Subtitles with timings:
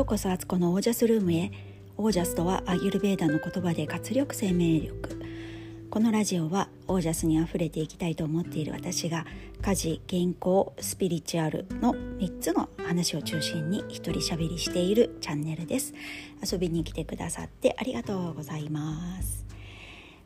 [0.00, 1.52] ようこそアツコのオージャスルームへ。
[1.98, 5.20] オージャスとはアユルベーダの言葉で活力生命力。
[5.90, 9.26] このラジオはオージャスにあふれていきたいと思っている私が
[9.60, 15.92] 家事健康スピリチュアルの3つの話を中心に一人喋りしているチャンネルです。
[16.50, 19.44] 遊びに来てくださってありがとうございます。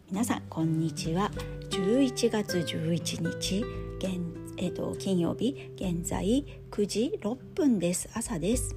[0.08, 1.32] 皆さんこんにちは。
[1.70, 3.64] 11月11日
[3.98, 4.20] 現
[4.56, 8.08] えーと、金曜日現在9時6分です。
[8.14, 8.76] 朝です。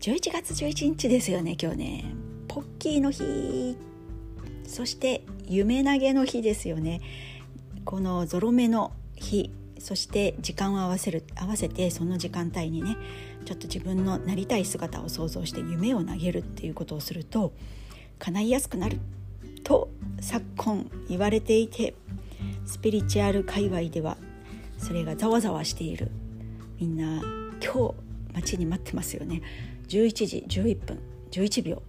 [0.00, 2.04] 11月11日ですよね今日ね。
[2.48, 3.76] ポッキーの日。
[4.66, 7.00] そして夢投げの日ですよね。
[7.84, 9.52] このゾロ目の日。
[9.78, 12.96] そして時間を合わせる合わせてその時間帯にね
[13.46, 17.54] ちょっと自分のなりたい姿を想像して夢を投げるっていうことをすると
[18.18, 19.00] 叶いやすくなる
[19.64, 19.88] と
[20.20, 21.94] 昨今言われていて
[22.66, 24.18] スピリチュアル界隈では
[24.78, 26.10] それがざわざわしている。
[26.78, 27.22] みんな
[27.62, 29.42] 今日待ちに待ってますよね。
[29.88, 30.98] 11時11分
[31.30, 31.82] 11秒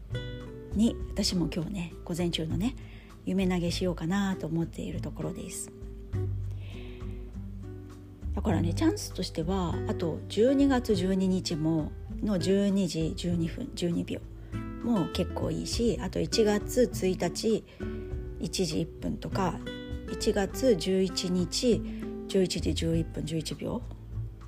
[0.73, 2.75] に私も今日ね午前中のね
[3.25, 5.71] 夢投げしようかなと思っているところです。
[8.35, 11.91] だからねチャンスとしてはあと12月12日も
[12.23, 14.19] の12時12分12秒
[14.83, 17.63] も結構いいしあと1月1日
[18.39, 19.59] 1時1分とか
[20.07, 21.81] 1月11日
[22.27, 23.81] 11時11分11秒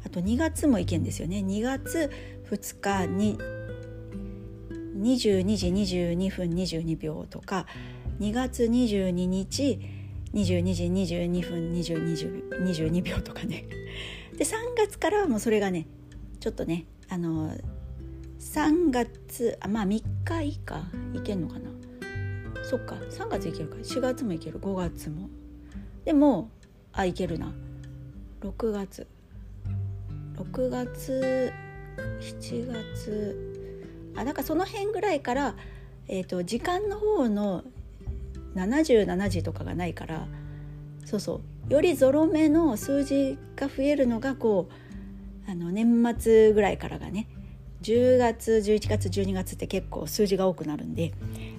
[0.05, 1.37] あと2月もいけんですよね。
[1.39, 2.11] 2月
[2.49, 3.37] 2日に
[4.97, 7.65] 22時22分22秒とか
[8.19, 9.79] 2月22日
[10.33, 13.65] 22時22分22秒とかね。
[14.37, 15.87] で3月からはもうそれがね
[16.39, 17.55] ちょっとねあの
[18.39, 21.69] 3月あまあ3日以下いけんのかな。
[22.63, 23.75] そっか3月いけるか。
[23.77, 24.59] 4月もいける。
[24.59, 25.29] 5月も。
[26.05, 26.49] でも
[26.91, 27.53] あいけるな。
[28.41, 29.07] 6月。
[30.35, 31.53] 6月
[32.19, 35.55] 7月あだかその辺ぐらいから、
[36.07, 37.63] えーと、時間の方の
[38.55, 40.27] 77時とかがないから
[41.05, 44.69] そうそうよりゾロ目の数字が増えるのがこ
[45.47, 47.27] うあの年末ぐらいからがね
[47.81, 51.13] 10月11月12月って結構数字が多くなるんで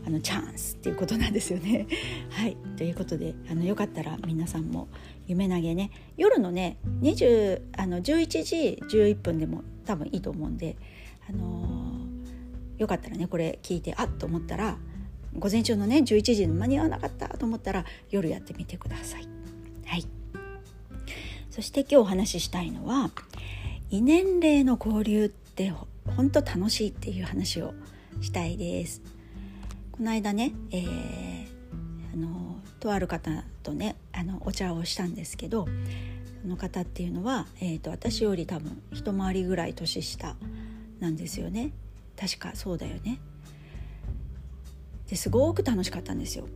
[0.07, 1.87] あのチャンスっていうことなんですよね。
[2.31, 4.89] はいということであのよかったら皆さんも
[5.27, 10.77] 夢投げね夜のね20あの11時11分でも多分いいと思うんで、
[11.29, 14.77] あのー、よかったらねこれ聞いてあっと思ったら
[15.39, 19.29] 午前中のね11時に間に合わなかったと思ったら夜やってみてください。
[19.87, 20.07] はい
[21.51, 23.11] そして今日お話ししたいのは
[23.89, 25.73] 異年齢の交流って
[26.17, 27.75] 本当楽しいっていう話を
[28.21, 29.14] したいです。
[29.95, 31.47] この間ね、えー、
[32.15, 35.69] あのとある方とねあのお茶をしたんですけど
[36.43, 40.35] その方っていうのは、えーと、私より多分一回りぐらい年下
[40.99, 41.71] なんですよね
[42.19, 43.21] 確かそうだよね。
[45.09, 46.49] ですごく楽しかったんですよ。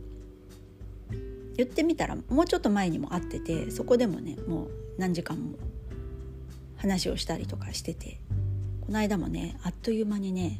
[1.55, 5.57] 言ってみたらもうちょっと前にも会っててそこでもねもう何時間も
[6.75, 8.19] 話をしたりとかしてて
[8.81, 10.59] この間もねあっという間にね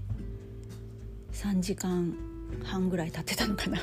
[1.34, 2.29] 3時間
[2.64, 3.80] 半ぐらい経ってたのかな。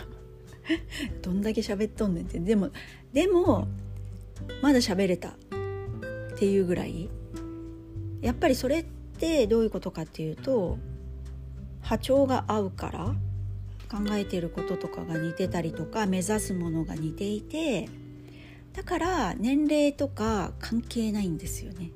[1.23, 2.39] どんだけ喋っとんねんって。
[2.39, 2.71] でも
[3.13, 3.69] でも
[4.63, 5.37] まだ喋れた。
[6.37, 7.09] っていうぐらい。
[8.21, 8.85] やっぱりそれっ
[9.19, 10.79] てどういうことかっていうと
[11.81, 13.15] 波長が合うから
[13.89, 17.89] 考えてることとかが似てたりとか目指すものが似ていて
[18.75, 21.91] だから年齢とか関係ないんですよね。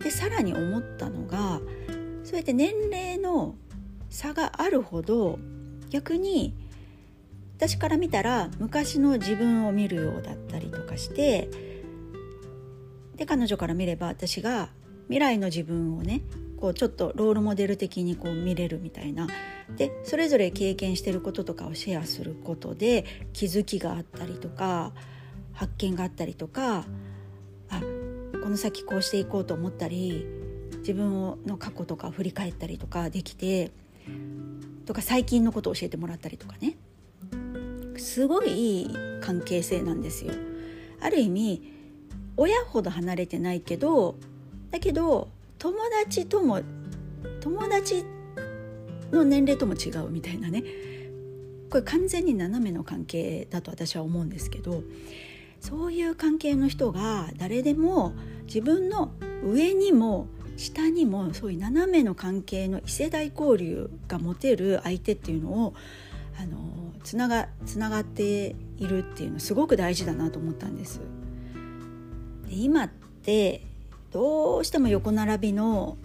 [0.00, 1.60] でさらに思ったのが
[2.24, 3.54] そうやって年齢の
[4.12, 5.38] 差があるほど
[5.90, 6.54] 逆に
[7.56, 11.48] 私から見たら昔の自分を見るようだったりとかして
[13.16, 14.68] で彼女から見れば私が
[15.06, 16.22] 未来の自分をね
[16.60, 19.26] こうちょっとロールモデル的にこう見れるみたいな。
[19.76, 24.92] でそれぞれ経験してることとかをシェアすることで気づきがあったりとか
[25.52, 26.84] 発見があったりとか
[27.70, 27.80] あ
[28.42, 30.26] この先こうしていこうと思ったり
[30.78, 33.70] 自分の過去とか振り返ったりとかできて
[34.86, 36.76] とか最近のことを教えてもらったりとかね
[37.96, 40.32] すごいいい関係性なんですよ。
[41.00, 41.72] ある意味
[42.36, 44.16] 親ほど離れてないけど
[44.70, 45.28] だけど
[45.58, 46.60] 友達とも
[47.40, 48.04] 友達
[49.10, 50.64] の年齢とも違うみたいなね
[51.70, 54.82] これ完全に斜めの関係だと私は思うんですけど
[55.60, 58.14] そういう関係の人が誰でも
[58.46, 59.12] 自分の
[59.44, 60.26] 上にも
[60.56, 65.74] 下にもそういう斜めの関係の異世代交流が持てる相手っていうのを
[66.38, 66.58] あの
[67.02, 71.00] つながつながっているっていうのすごく大事だなと思ったんです。
[72.48, 73.66] で今って
[74.12, 75.96] どうしても横並びの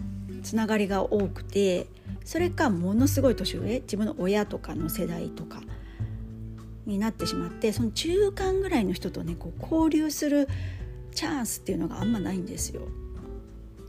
[0.42, 1.86] つながりが多くて
[2.24, 5.60] それかものすごい年上自分の親とかの世代とか
[6.86, 10.48] になってしまってその中間ぐらいの人とねこう交流する
[11.14, 12.82] チャンスっていうのがあんまないんですよ。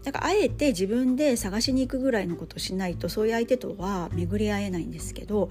[0.04, 5.50] だからあえて自分で探しに行くぐらいのことしないとそういう相手とは巡り合えないんですけど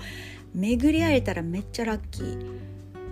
[0.55, 2.69] 巡り合えたらめっちゃラッキー。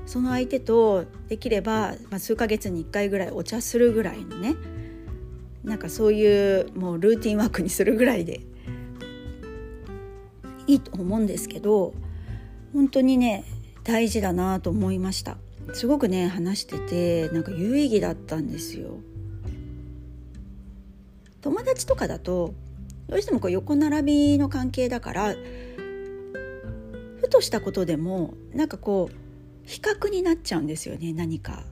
[0.07, 4.55] その相手とできれば、まあ、数ヶ月に1回ぐらいお茶するぐらいのね
[5.65, 8.41] なんかそういうもうルーティンワークにするぐらいで
[10.69, 11.93] いいと思うんですけど
[12.73, 13.45] 本当にね
[13.83, 15.39] 大事だなと思いました。
[15.73, 18.99] すごくね話しててなんか有意義だったんですよ。
[21.47, 22.55] 友達とかだと
[23.07, 25.37] どうしてもこう横並びの関係だから
[27.21, 29.15] ふとしたことでもなんかこう
[29.65, 31.63] 比較になっちゃうんですよね何か。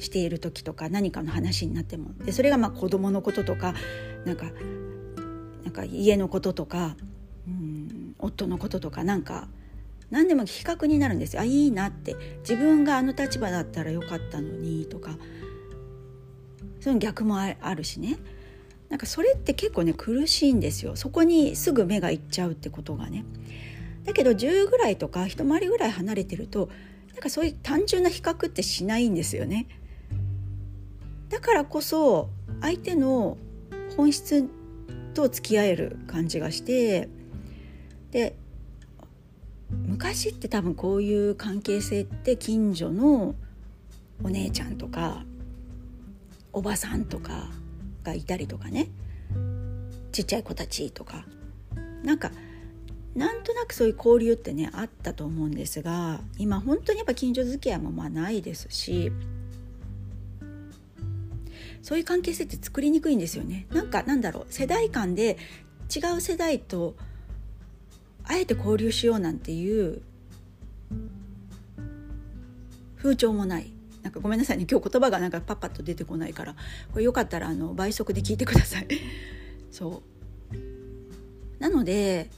[0.00, 2.14] している時とか何かの話になっても。
[2.24, 3.74] でそれがまあ子供のこととか
[4.24, 4.46] なんか
[5.62, 6.96] なんか家のこととか
[7.46, 9.46] うん夫のこととかなんか
[10.10, 11.42] 何でも比較になるんですよ。
[11.42, 12.16] あいいなって。
[12.40, 15.16] 自分があの立場だったらよかったのにとか。
[16.80, 18.16] その逆もあるしね。
[18.90, 20.96] なんかそれって結構ね苦しいんですよ。
[20.96, 23.24] そこにすぐ目がいっちゃうってことがね。
[24.04, 26.68] だけど10ぐらいとか一回りぐらい離れてると
[27.12, 29.68] なんかそういう単純な比較ってしないんですよね。
[31.28, 32.28] だからこそ
[32.60, 33.38] 相手の
[33.96, 34.48] 本質
[35.14, 37.08] と付き合える感じがして
[38.10, 38.34] で
[39.70, 43.36] 昔って多分こういう関係性って近所の
[44.24, 45.24] お姉ちゃんとか
[46.52, 47.48] おばさんとか
[48.02, 48.88] がいたりとかね。
[50.12, 51.24] ちっちゃい子たちとか。
[52.02, 52.30] なんか
[53.14, 59.12] なんとなくそういう交流ってねあったと思うんですが今本当にやっぱ近所付き合いもまあないですし
[61.82, 63.66] そういう関係性って作りにくいんですよね。
[63.70, 65.38] なんかなんだろう世代間で
[65.94, 66.94] 違う世代と
[68.24, 70.02] あえて交流しようなんていう
[72.96, 73.72] 風潮もない。
[74.02, 76.54] なんかごめんなさいね今日言葉がなんかパッパッと出てこないから。
[76.92, 78.86] これよかったらあの倍速で聞いてください。
[79.70, 80.02] そ
[80.52, 81.62] う。
[81.62, 82.30] なので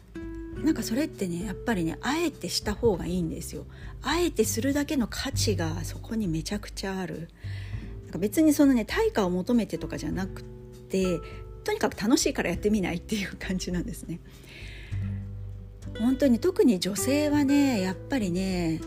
[0.64, 3.66] なんかそれってねやっぱりねあえてした方がいいんですよ。
[4.02, 7.28] あえてするだけの価値がそこにめちゃくちゃある。
[8.04, 10.42] なんか別にそのね対価を求めてとかじゃなく
[10.90, 11.20] て
[11.64, 14.20] とにかく楽しいからやってみないっていう感じなんですね。
[15.98, 18.80] 本当に特に女性はねやっぱりね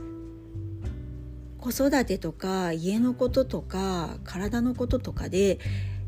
[1.65, 5.57] 子育てとか家のこととか体のこととかで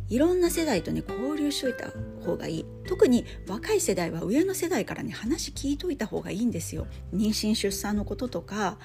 [0.07, 1.89] いろんな世代とね交流しといた
[2.23, 8.77] 方がいい特に若い世代は上の世代からね話聞いといた方がいいんですよ妊娠出産のこととか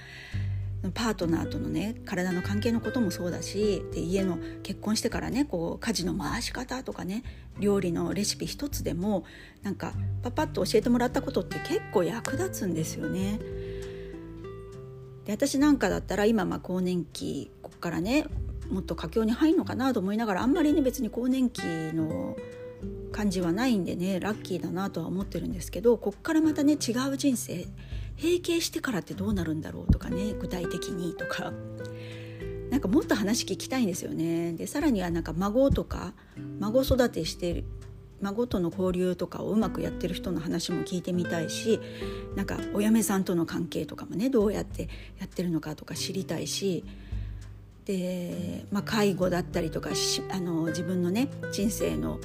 [0.94, 7.22] パートナーとのね体の関係のこともそうだしで家の結婚してからねこう家事の回し方とかね
[7.60, 9.24] 料理のレシピ一つでも
[9.62, 9.92] なんか
[10.22, 13.38] パパッと教えてもらったことって結構役立つんですよね。
[15.24, 18.26] で私なんかだったら今まあ更年期ここからね
[18.68, 22.36] もっと佳境に入るのかなと思いながらあんまりね別に更年期の
[23.12, 27.66] 感じはないんでねラッキーだなとは思ってるんですけどこっからまたね違う人生
[28.16, 31.52] 閉経してからってどうなるんだろうとかね具体的にとか
[32.70, 34.54] なんかもっと話聞きたいんですよね。
[34.54, 36.14] でさらにはなんか孫とか
[36.58, 37.64] 孫育てして
[38.22, 41.80] 孫との交流とかをうまくやってる人の話も聞いてみたいし
[42.36, 44.88] なんかお嫁さんとの関係とかもねどうやって
[45.18, 46.84] やってるのかとか知りたいし
[47.84, 49.90] で、まあ、介護だったりとか
[50.30, 52.20] あの自分のね人生の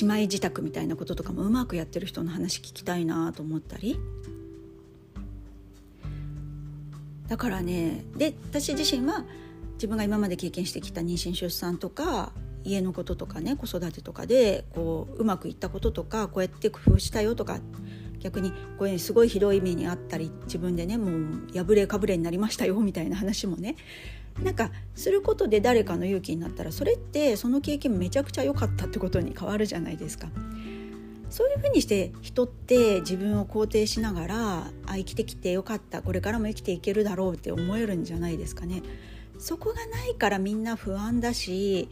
[0.00, 4.00] 姉妹自宅みたいなこととかもうまくやってる人の話聞きたいなと思ったり。
[7.28, 9.24] だからねで私自身は
[9.74, 12.32] 自分が今まで経験してきた妊娠出産とか
[12.64, 17.60] 家のこととかね子育てとかでこううまくいったこととかこうやって工夫したよとか
[18.20, 23.76] 逆にこれすごいひどい目にあったり自分でねもう破れかぶれになりましたよみたいな話もね
[24.42, 30.28] なんかすることで誰かの勇気になったらそれってその経験めちゃくちゃ良かったってことに変わるじゃないですか。
[31.30, 38.82] そういうふうにして人って自分を肯定しながらあ生きてきてよかったこれからも生きていけるだろうって思えるんじゃないですかね。
[39.38, 41.88] そこがないからみんな不安だし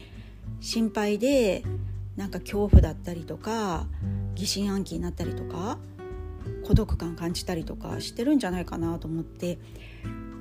[0.62, 1.64] 心配で
[2.16, 3.87] なんか恐怖だったりとか
[4.37, 5.76] 疑心暗鬼になったりとか
[6.64, 9.59] 孤独感感じたりとかしてるんじゃないかなと思って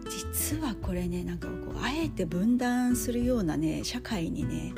[0.10, 4.74] 実はこれねなんかこうあえて分断するようなね社会にね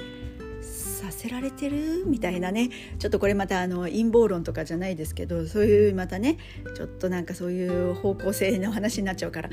[0.62, 6.38] させられてるみたいなねちょっとこれまたあの陰謀論とかじゃないですけどそういうまたね
[6.74, 9.50] ちょっとなんかそういう方向性の話になっちゃうから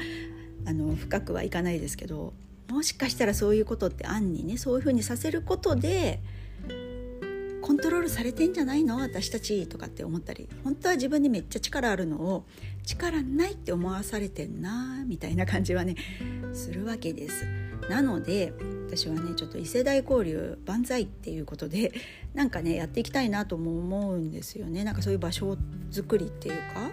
[0.67, 2.33] あの深くはいかないですけど
[2.71, 6.21] もしかしたらそういうことって暗にねそういうふうにさせることで
[7.63, 8.97] コントロールされてんじゃないの？
[8.97, 12.47] 私たちとかって思ったり本当は自分にめっちゃ力あるのを
[12.85, 15.95] 力ないって思わされてんなみたいな感じはね
[16.53, 17.47] するわけです。
[17.89, 18.53] なので
[18.87, 21.93] 私はねちょっと異世代交流万歳っていうことで
[22.35, 24.85] なんかねやっていきたいなとも思うんですよね。
[24.85, 25.57] なんかそういう場所
[25.91, 26.91] 作りっていうか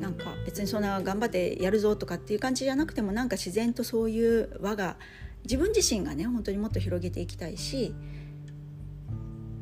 [0.00, 4.96] なんか別にそんな頑張ってやるぞとかっていう感じじゃなくてもなんか自然とそういう輪が
[5.44, 7.94] 自分自身がね本当にもっと広げていきたいし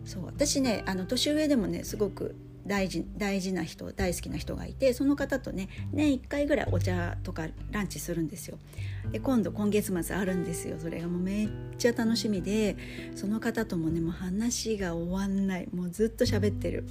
[0.05, 8.59] そう私ねあの年上でもねすごく大事大事な人大好きな人がいてその方とね年1回ぐらいお茶とかランチするんですよ。
[9.12, 12.76] で今度今月末あるんですよそれがもうめっちゃ楽しみで
[13.14, 16.85] その方ともねもう話が終わんないもうずっと喋ってる。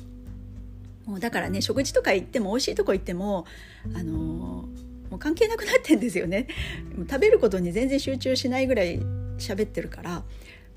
[1.06, 3.46] もうだからね食事とか行っても美味しいとこ行っても
[3.94, 6.48] あの、もう関係なくなってんですよね。
[7.10, 9.00] 食べることに全然集中しないぐらい
[9.38, 10.24] 喋ってるから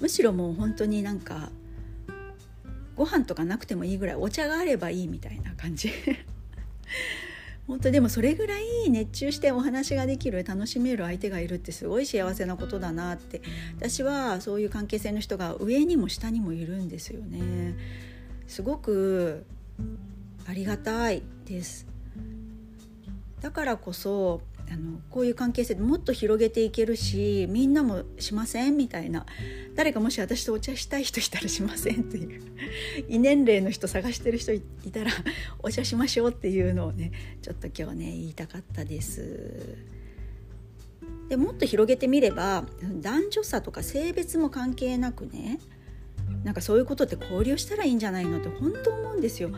[0.01, 1.51] むしろもう本当になんか
[2.97, 5.91] ご飯とかなくてもいいぐらいお茶があればいいみたいな感じ。
[7.67, 13.43] 本当でもそれぐらい熱中してお話ができる楽しめる相手がいるってすごい幸せなことだなって。
[13.77, 17.75] 私はそういう関係性の人が上にも下にもいるんですよね。
[18.47, 19.45] すごく
[20.49, 21.87] ありがたいです
[23.41, 24.41] だからこそ
[24.71, 29.25] あのこういう関係性でもっと広げていけるしみんなもしませんみたいな
[29.75, 32.43] 誰かもし私とお茶したい人いたらしませんっていう
[33.09, 34.61] 異年齢の人探してる人い
[34.93, 35.11] たら
[35.61, 39.79] お茶しましょうっていうのをねちょっと今日ね言いたかったです。
[41.29, 42.65] でもっと広げてみれば
[43.01, 45.61] 男女差とか性別も関係なくね
[46.43, 49.51] なんかそういうことって交流したらいいんじゃないのって本当思うんですよ。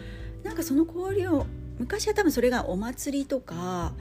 [0.42, 1.46] なんかその交流を
[1.78, 3.92] 昔は多分それがお祭りとか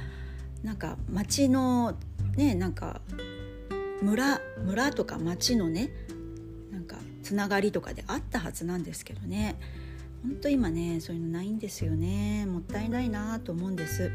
[0.64, 1.96] なんか町の
[2.36, 3.02] ねなんか
[4.02, 5.92] 村村とか町のね
[6.72, 9.56] なんかつながりとかであったはずなんですけどね。
[10.22, 12.46] ほんと今ねそういうのないんですよね。
[12.46, 14.12] もったいないなと思うんです。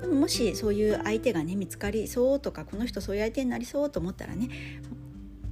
[0.00, 4.48] でももしそういう相手がね見つかりそうとかこの人そういう相手になりそうと思ったらね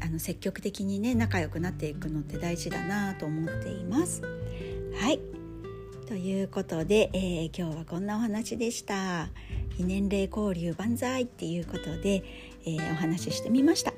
[0.01, 4.23] あの積極的にね仲良くなっていくのって大事だなと思っています。
[4.99, 5.32] はい。
[6.13, 9.31] ということで、えー、今日はこんなお話でした。
[9.79, 12.23] 非年齢交流万歳っていうことで、
[12.67, 13.95] えー、お話ししてみました、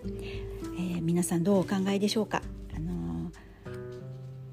[0.79, 2.41] えー、皆さんどうお考えでしょうか、
[2.77, 3.33] あの、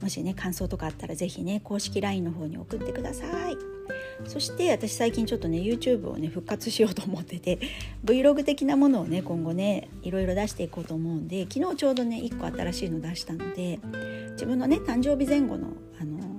[0.01, 3.56] もしね感想とかあったら是非ね公式 LINE の方に送ってください。
[4.25, 7.60] そして私最近ちょっとね YouTube をね復活しようと思ってて
[8.03, 13.80] Vlog 的なものをね今後ねいろいろ出していこうと思うんで昨日ちょうどね1個新しいの出したので
[14.32, 16.30] 自分のね誕生日前後のあの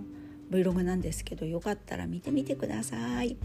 [0.53, 3.37] Vlog なんですけどよかったら見てみてください。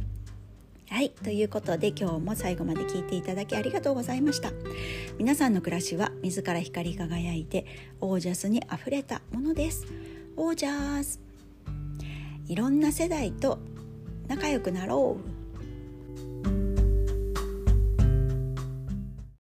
[0.90, 4.52] はいということで今日も最後まで聞いていただきありがとうございました。
[5.18, 7.66] 皆さんの暮らしは自ら光り輝いて
[8.00, 9.86] オージャスにあふれたものです。
[10.36, 11.20] オージャス。
[12.48, 13.60] いろんな世代と
[14.28, 15.37] 仲良くなろう。